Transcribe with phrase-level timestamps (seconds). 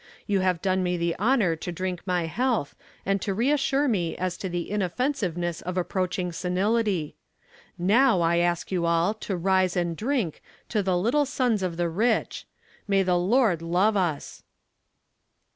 [0.25, 2.73] You have done me the honor to drink my health
[3.05, 7.17] and to reassure me as to the inoffensiveness of approaching senility.
[7.77, 11.87] Now I ask you all to rise and drink to 'The Little Sons of the
[11.87, 12.47] Rich.'
[12.87, 14.41] May the Lord love us!"